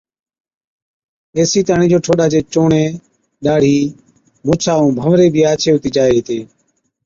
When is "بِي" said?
5.33-5.41